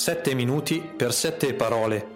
[0.00, 2.08] Sette minuti per sette parole.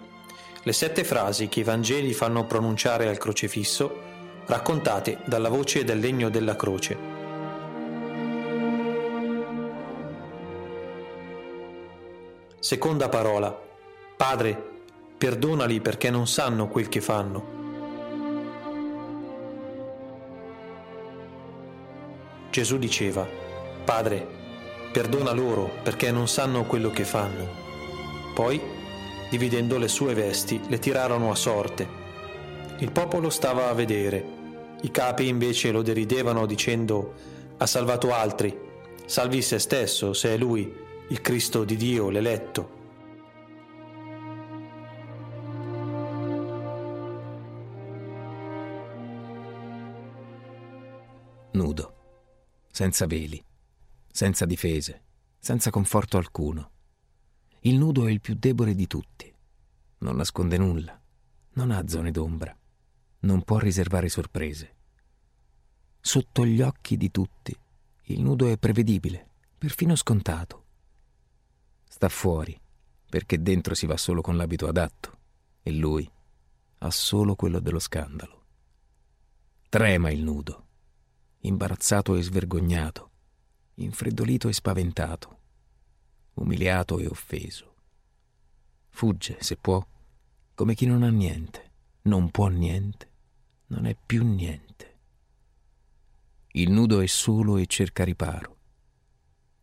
[0.63, 4.01] Le sette frasi che i Vangeli fanno pronunciare al crocifisso,
[4.47, 6.97] raccontate dalla voce del legno della croce.
[12.59, 13.55] Seconda parola.
[14.17, 14.59] Padre,
[15.15, 17.45] perdonali perché non sanno quel che fanno.
[22.49, 23.27] Gesù diceva,
[23.83, 24.27] Padre,
[24.91, 27.64] perdona loro perché non sanno quello che fanno.
[28.35, 28.61] Poi,
[29.29, 31.87] dividendo le sue vesti, le tirarono a sorte.
[32.79, 34.33] Il popolo stava a vedere.
[34.81, 37.13] I capi invece lo deridevano dicendo
[37.55, 38.53] ha salvato altri,
[39.05, 40.69] salvi se stesso se è lui,
[41.07, 42.73] il Cristo di Dio, l'eletto.
[51.51, 51.93] Nudo,
[52.69, 53.41] senza veli,
[54.11, 55.03] senza difese,
[55.39, 56.71] senza conforto alcuno
[57.65, 59.33] il nudo è il più debole di tutti.
[59.99, 60.99] Non nasconde nulla,
[61.53, 62.55] non ha zone d'ombra,
[63.21, 64.75] non può riservare sorprese.
[65.99, 67.57] Sotto gli occhi di tutti,
[68.03, 70.63] il nudo è prevedibile, perfino scontato.
[71.89, 72.55] Sta fuori,
[73.09, 75.17] perché dentro si va solo con l'abito adatto,
[75.63, 76.07] e lui
[76.79, 78.43] ha solo quello dello scandalo.
[79.69, 80.67] Trema il nudo,
[81.39, 83.09] imbarazzato e svergognato,
[83.75, 85.39] infreddolito e spaventato
[86.35, 87.73] umiliato e offeso.
[88.89, 89.85] Fugge, se può,
[90.53, 91.71] come chi non ha niente,
[92.03, 93.09] non può niente,
[93.67, 94.93] non è più niente.
[96.53, 98.57] Il nudo è solo e cerca riparo.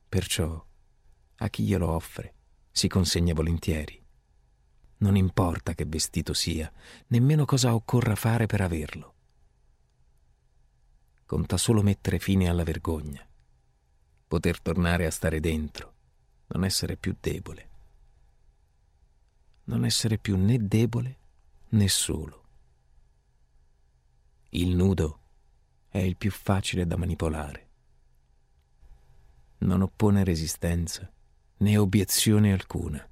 [0.08, 0.62] Perciò,
[1.36, 2.34] a chi glielo offre,
[2.70, 4.00] si consegna volentieri.
[4.98, 6.70] Non importa che vestito sia,
[7.08, 9.14] nemmeno cosa occorra fare per averlo.
[11.24, 13.26] Conta solo mettere fine alla vergogna,
[14.28, 15.91] poter tornare a stare dentro,
[16.52, 17.70] non essere più debole.
[19.64, 21.18] Non essere più né debole
[21.70, 22.40] né solo.
[24.50, 25.20] Il nudo
[25.88, 27.68] è il più facile da manipolare.
[29.58, 31.10] Non oppone resistenza
[31.58, 33.08] né obiezione alcuna.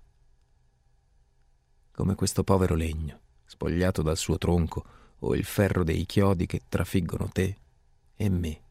[1.93, 7.29] Come questo povero legno, spogliato dal suo tronco, o il ferro dei chiodi che trafiggono
[7.29, 7.57] te
[8.17, 8.63] e me.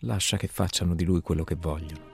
[0.00, 2.11] Lascia che facciano di lui quello che vogliono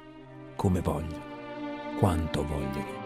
[0.59, 2.97] come vogliono, quanto vogliono.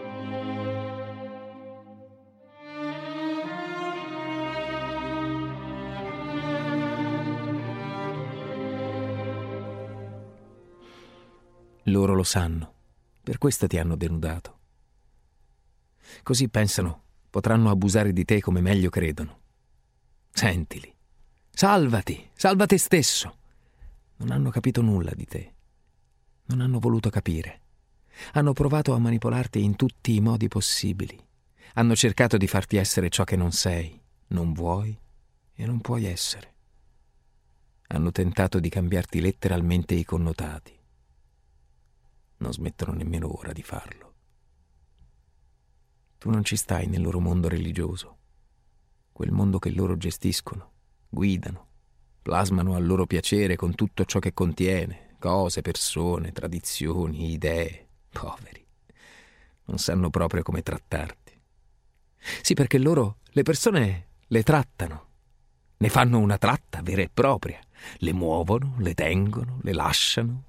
[11.83, 12.73] Loro lo sanno,
[13.21, 14.59] per questo ti hanno denudato.
[16.23, 19.41] Così pensano, potranno abusare di te come meglio credono.
[20.31, 20.91] Sentili,
[21.51, 23.37] salvati, salva te stesso.
[24.15, 25.53] Non hanno capito nulla di te
[26.45, 27.61] non hanno voluto capire.
[28.33, 31.19] Hanno provato a manipolarti in tutti i modi possibili.
[31.75, 34.97] Hanno cercato di farti essere ciò che non sei, non vuoi
[35.53, 36.51] e non puoi essere.
[37.87, 40.77] Hanno tentato di cambiarti letteralmente i connotati.
[42.37, 44.13] Non smettono nemmeno ora di farlo.
[46.17, 48.17] Tu non ci stai nel loro mondo religioso,
[49.11, 50.71] quel mondo che loro gestiscono,
[51.09, 51.67] guidano,
[52.21, 57.87] plasmano al loro piacere con tutto ciò che contiene, cose, persone, tradizioni, idee.
[58.09, 58.61] Poveri.
[59.67, 61.31] Non sanno proprio come trattarti.
[62.41, 65.05] Sì, perché loro le persone le trattano.
[65.77, 67.57] Ne fanno una tratta vera e propria.
[67.99, 70.43] Le muovono, le tengono, le lasciano.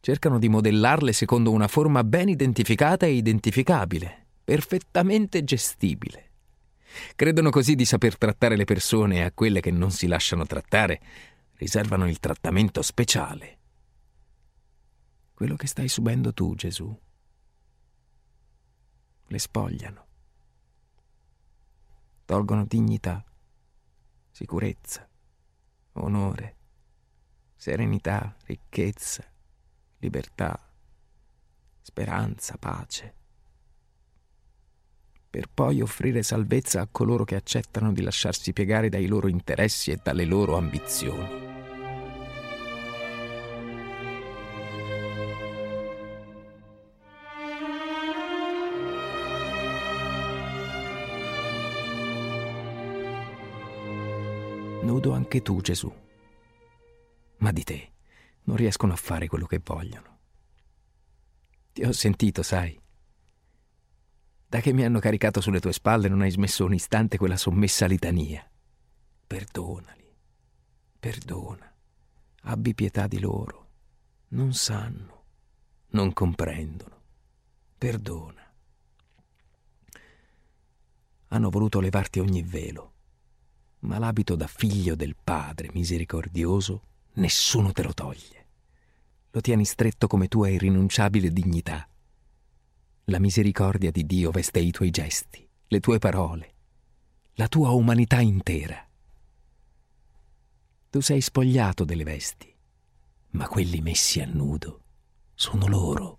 [0.00, 6.30] Cercano di modellarle secondo una forma ben identificata e identificabile, perfettamente gestibile.
[7.14, 11.00] Credono così di saper trattare le persone e a quelle che non si lasciano trattare
[11.58, 13.55] riservano il trattamento speciale
[15.36, 16.98] quello che stai subendo tu, Gesù.
[19.26, 20.06] Le spogliano.
[22.24, 23.22] Tolgono dignità,
[24.30, 25.06] sicurezza,
[25.92, 26.56] onore,
[27.54, 29.30] serenità, ricchezza,
[29.98, 30.58] libertà,
[31.82, 33.14] speranza, pace,
[35.28, 40.00] per poi offrire salvezza a coloro che accettano di lasciarsi piegare dai loro interessi e
[40.02, 41.45] dalle loro ambizioni.
[54.86, 55.92] Nudo anche tu, Gesù.
[57.38, 57.92] Ma di te
[58.44, 60.18] non riescono a fare quello che vogliono.
[61.72, 62.80] Ti ho sentito, sai.
[64.48, 67.86] Da che mi hanno caricato sulle tue spalle non hai smesso un istante quella sommessa
[67.86, 68.48] litania.
[69.26, 70.16] Perdonali,
[70.98, 71.74] perdona,
[72.42, 73.64] abbi pietà di loro.
[74.28, 75.24] Non sanno,
[75.88, 76.94] non comprendono.
[77.76, 78.54] Perdona,
[81.28, 82.94] hanno voluto levarti ogni velo,
[83.80, 86.82] ma l'abito da figlio del Padre misericordioso
[87.14, 88.46] nessuno te lo toglie.
[89.30, 91.86] Lo tieni stretto come tua irrinunciabile dignità.
[93.04, 96.54] La misericordia di Dio veste i tuoi gesti, le tue parole,
[97.34, 98.84] la tua umanità intera.
[100.90, 102.52] Tu sei spogliato delle vesti,
[103.32, 104.82] ma quelli messi a nudo
[105.34, 106.18] sono loro.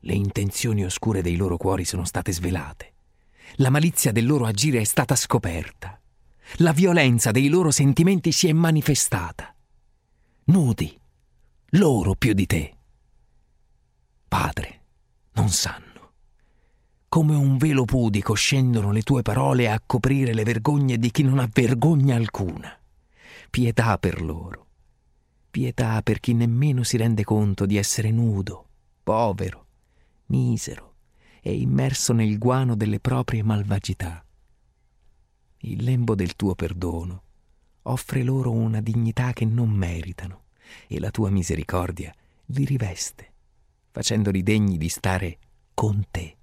[0.00, 2.93] Le intenzioni oscure dei loro cuori sono state svelate.
[3.56, 6.00] La malizia del loro agire è stata scoperta.
[6.58, 9.54] La violenza dei loro sentimenti si è manifestata.
[10.44, 11.00] Nudi,
[11.70, 12.76] loro più di te.
[14.26, 14.80] Padre,
[15.32, 16.12] non sanno.
[17.08, 21.38] Come un velo pudico scendono le tue parole a coprire le vergogne di chi non
[21.38, 22.76] ha vergogna alcuna.
[23.50, 24.66] Pietà per loro.
[25.50, 28.66] Pietà per chi nemmeno si rende conto di essere nudo,
[29.04, 29.66] povero,
[30.26, 30.93] misero
[31.46, 34.24] e immerso nel guano delle proprie malvagità.
[35.58, 37.22] Il lembo del tuo perdono
[37.82, 40.44] offre loro una dignità che non meritano
[40.86, 42.14] e la tua misericordia
[42.46, 43.32] li riveste,
[43.90, 45.38] facendoli degni di stare
[45.74, 46.38] con te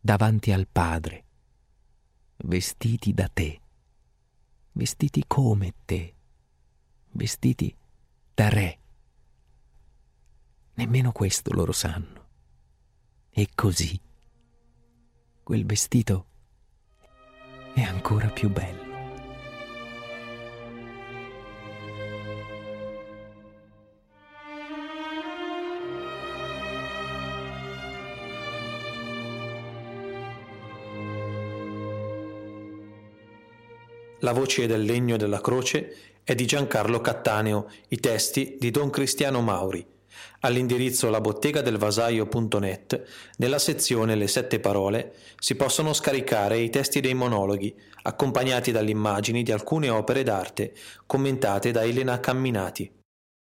[0.00, 1.24] davanti al Padre,
[2.38, 3.60] vestiti da te,
[4.72, 6.14] vestiti come te,
[7.12, 7.72] vestiti
[8.34, 8.78] da re.
[10.74, 12.24] Nemmeno questo loro sanno.
[13.30, 14.00] E così
[15.46, 16.26] quel vestito
[17.72, 18.82] è ancora più bello.
[34.18, 39.40] La voce del legno della croce è di Giancarlo Cattaneo, i testi di Don Cristiano
[39.42, 39.94] Mauri.
[40.40, 43.02] All'indirizzo labottegadelvasaio.net,
[43.38, 49.42] nella sezione Le sette parole, si possono scaricare i testi dei monologhi, accompagnati dalle immagini
[49.42, 50.74] di alcune opere d'arte
[51.06, 52.90] commentate da Elena Camminati.